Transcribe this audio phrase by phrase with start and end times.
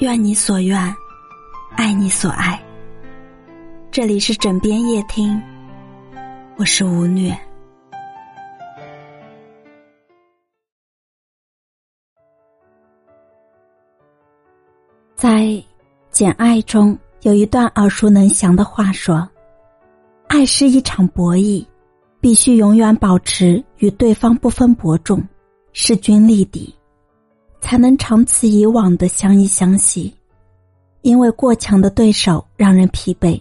[0.00, 0.96] 愿你所愿，
[1.76, 2.58] 爱你所爱。
[3.90, 5.38] 这里是枕边夜听，
[6.56, 7.38] 我是吴虐。
[15.14, 15.42] 在
[16.10, 19.28] 《简爱》中有一段耳熟能详的话说
[20.28, 21.62] ：“爱是一场博弈，
[22.20, 25.22] 必须永远保持与对方不分伯仲，
[25.74, 26.74] 势均力敌。”
[27.60, 30.14] 才能长此以往的相依相惜，
[31.02, 33.40] 因为过强的对手让人疲惫，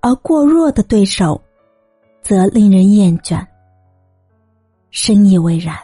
[0.00, 1.40] 而过弱的对手，
[2.22, 3.46] 则令人厌倦。
[4.90, 5.76] 深以为然。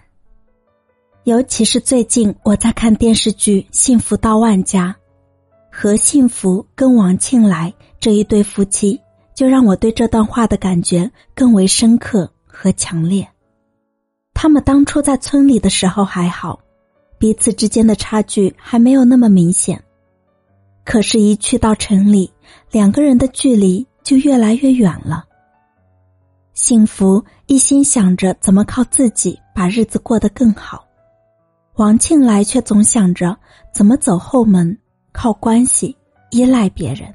[1.25, 4.97] 尤其是最近我在看电视剧《幸福到万家》，
[5.71, 8.99] 何幸福跟王庆来这一对夫妻，
[9.35, 13.29] 就让我对这段话的感觉更为深刻和强烈。
[14.33, 16.61] 他们当初在村里的时候还好。
[17.19, 19.83] 彼此之间的差距还没有那么明显，
[20.85, 22.33] 可是，一去到城里，
[22.71, 25.25] 两个人的距离就越来越远了。
[26.55, 30.85] 幸福一心想着怎么靠自己把日子过得更好，
[31.75, 33.37] 王庆来却总想着
[33.73, 34.79] 怎么走后门，
[35.13, 35.97] 靠关系
[36.31, 37.13] 依赖别人。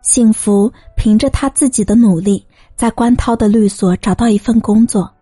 [0.00, 5.12] 幸福凭着他自己的努力，在关涛的律所找到一份工作。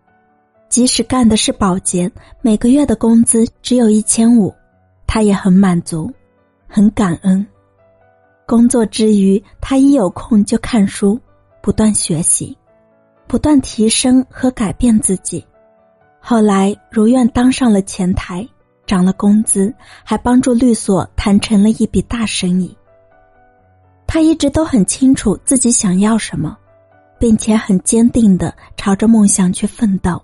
[0.70, 2.08] 即使干的是保洁，
[2.42, 4.54] 每个月的工资只有一千五，
[5.04, 6.08] 他也很满足，
[6.68, 7.44] 很感恩。
[8.46, 11.18] 工作之余，他一有空就看书，
[11.60, 12.56] 不断学习，
[13.27, 15.44] 不断提升和改变自己。
[16.20, 18.48] 后来如愿当上了前台，
[18.86, 19.74] 涨了工资，
[20.05, 22.77] 还帮助律所谈成了一笔大生意。
[24.06, 26.56] 他一直都很清楚自己想要什么，
[27.18, 30.22] 并且很坚定的朝着梦想去奋斗。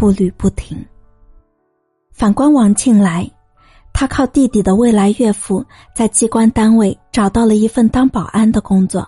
[0.00, 0.82] 步履不停。
[2.10, 3.30] 反观王庆来，
[3.92, 5.62] 他靠弟弟的未来岳父
[5.94, 9.06] 在机关单位找到了一份当保安的工作，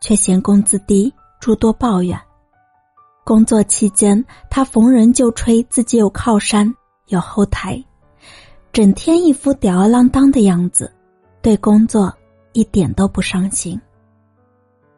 [0.00, 2.20] 却嫌工资低，诸多抱怨。
[3.24, 6.74] 工作期间，他逢人就吹自己有靠山、
[7.06, 7.80] 有后台，
[8.72, 10.92] 整天一副吊儿郎当的样子，
[11.40, 12.12] 对工作
[12.52, 13.80] 一点都不上心。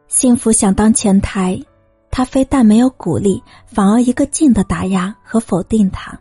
[0.07, 1.63] 幸福想当前台。
[2.19, 6.19] 他非但没有鼓励，反而一个劲的打压和否定他，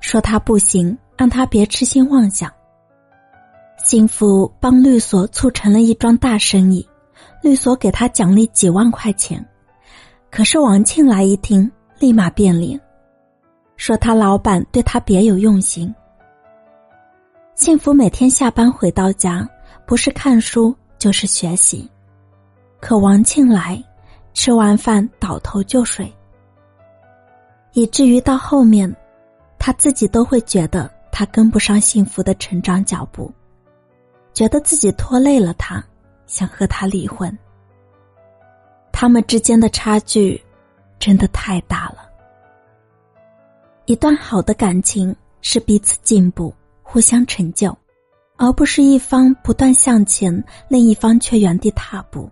[0.00, 2.50] 说他不行，让他别痴心妄想。
[3.76, 6.88] 幸福帮律所促成了一桩大生意，
[7.42, 9.46] 律所给他奖励几万块钱。
[10.30, 12.80] 可是王庆来一听，立马变脸，
[13.76, 15.94] 说他老板对他别有用心。
[17.54, 19.46] 幸福每天下班回到家，
[19.86, 21.86] 不是看书就是学习，
[22.80, 23.84] 可王庆来。
[24.36, 26.14] 吃完饭倒头就睡，
[27.72, 28.94] 以至于到后面，
[29.58, 33.32] 他自己都会觉得他跟不上幸福的成长脚步，
[34.34, 35.82] 觉得自己拖累了他，
[36.26, 37.36] 想和他离婚。
[38.92, 40.40] 他们之间的差距
[40.98, 42.06] 真的太大了。
[43.86, 47.74] 一段好的感情是彼此进步、互相成就，
[48.36, 52.30] 而不是一方不断向前，另一方却原地踏步。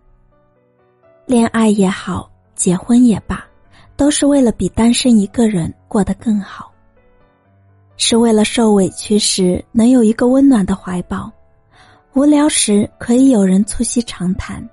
[1.27, 3.43] 恋爱也好，结婚也罢，
[3.97, 6.71] 都是为了比单身一个人过得更好。
[7.97, 11.33] 是为了受委屈时能有一个温暖的怀抱，
[12.13, 14.69] 无聊时可以有人促膝长谈，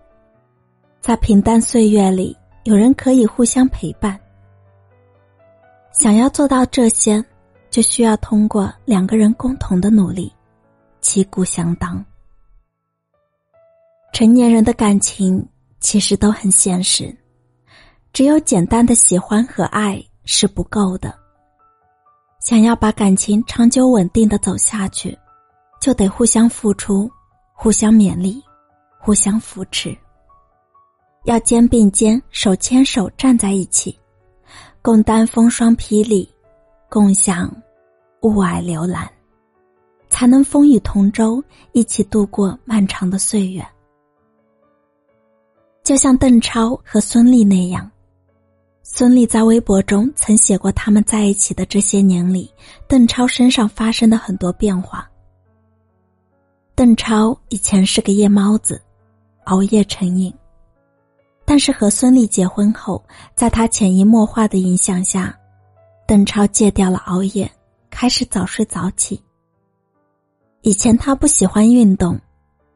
[1.00, 4.20] 在平淡岁月里有人可以互相陪伴。
[5.94, 7.24] 想要做到这些，
[7.70, 10.34] 就需要通过两个人共同的努力，
[11.00, 12.04] 旗鼓相当。
[14.12, 15.48] 成年人的感情。
[15.82, 17.14] 其实都很现实，
[18.14, 21.14] 只有简单的喜欢和爱是不够的。
[22.40, 25.18] 想要把感情长久稳定的走下去，
[25.82, 27.12] 就得互相付出，
[27.54, 28.42] 互相勉励，
[29.00, 29.98] 互相扶持。
[31.26, 33.96] 要肩并肩、手牵手站在一起，
[34.82, 36.28] 共担风霜霹雳，
[36.90, 37.52] 共享
[38.22, 39.08] 雾霭流岚，
[40.10, 41.44] 才能风雨同舟，
[41.74, 43.64] 一起度过漫长的岁月。
[45.84, 47.90] 就像邓超和孙俪那样，
[48.84, 52.52] 孙俪在微博中曾写过他们在一起的这些年里，
[52.88, 55.10] 邓超身上发生的很多变化。
[56.76, 58.82] 邓超以前是个夜猫子，
[59.46, 60.34] 熬夜成瘾。
[61.44, 63.04] 但是和孙俪结婚后，
[63.36, 65.38] 在他潜移默化的影响下，
[66.08, 67.52] 邓超戒掉了熬夜，
[67.90, 69.22] 开始早睡早起。
[70.62, 72.18] 以前他不喜欢运动，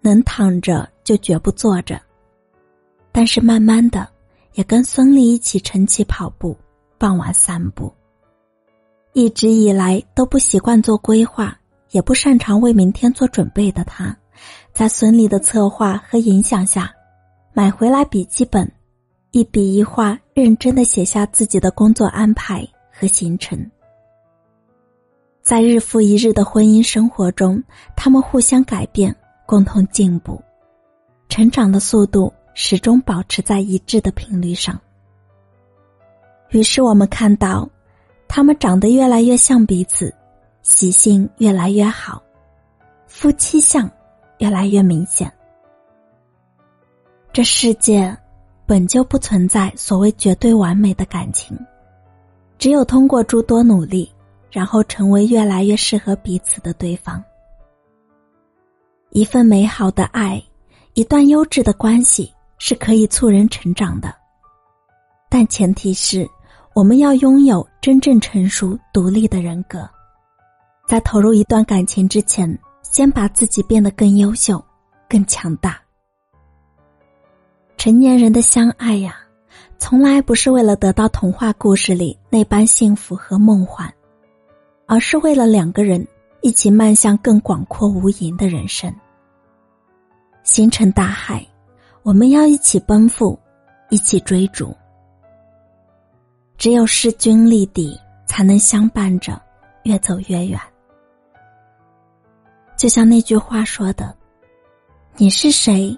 [0.01, 2.01] 能躺着就绝不坐着。
[3.17, 4.05] 但是慢慢的，
[4.55, 6.53] 也跟孙俪一起晨起跑步，
[6.97, 7.89] 傍晚散步。
[9.13, 11.57] 一直以来都不习惯做规划，
[11.91, 14.13] 也不擅长为明天做准备的他，
[14.73, 16.93] 在孙俪的策划和影响下，
[17.53, 18.69] 买回来笔记本，
[19.31, 23.57] 一笔一画认真的写下自己的工作安排和行程。
[25.41, 27.63] 在日复一日的婚姻生活中，
[27.95, 29.15] 他们互相改变，
[29.45, 30.43] 共同进步，
[31.29, 34.81] 成长的速度始终保持在一致的频率上。
[36.49, 37.69] 于是我们看到，
[38.27, 40.11] 他们长得越来越像彼此，
[40.63, 42.23] 习性越来越好，
[43.05, 43.87] 夫妻相
[44.39, 45.31] 越来越明显。
[47.31, 48.17] 这世界
[48.65, 51.55] 本就不存在所谓绝对完美的感情，
[52.57, 54.11] 只有通过诸多努力。
[54.51, 57.21] 然后成为越来越适合彼此的对方。
[59.09, 60.41] 一份美好的爱，
[60.93, 64.13] 一段优质的关系是可以促人成长的，
[65.29, 66.27] 但前提是
[66.73, 69.89] 我们要拥有真正成熟独立的人格。
[70.87, 74.63] 在投入一段感情之前，先把自己变得更优秀、
[75.09, 75.79] 更强大。
[77.77, 79.17] 成年人的相爱呀，
[79.77, 83.91] 从来不是为了得到童话故事里那般幸福和梦幻。
[84.87, 86.07] 而是为了两个人
[86.41, 88.93] 一起迈向更广阔无垠的人生。
[90.43, 91.43] 星辰大海，
[92.05, 93.37] 我们要一起奔赴，
[93.89, 94.71] 一起追逐。
[96.55, 99.41] 只有势均力敌，才能相伴着
[99.85, 100.59] 越走越远。
[102.77, 104.15] 就像那句话说的
[105.17, 105.97] ：“你是谁，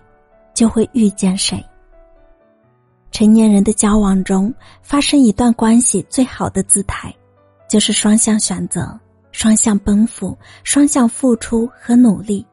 [0.54, 1.62] 就会遇见谁。”
[3.12, 7.13] 成年人的交往中，发生一段关系最好的姿态。
[7.68, 8.98] 就是双向选择，
[9.33, 12.48] 双向奔赴，双向付出和努力，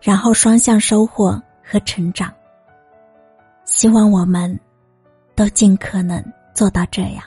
[0.00, 2.32] 然后双向收获和成长。
[3.68, 4.58] 希望我们
[5.34, 6.24] 都尽可能
[6.54, 7.22] 做到这样。